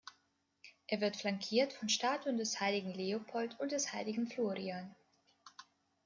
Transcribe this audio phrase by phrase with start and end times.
[0.87, 4.95] Er wird flankiert von Statuen des heiligen Leopold und des heiligen Florian.